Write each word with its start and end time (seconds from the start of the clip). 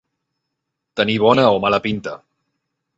Tenir 1.01 1.19
bona 1.27 1.47
o 1.59 1.63
mala 1.67 1.85
pinta. 1.87 2.19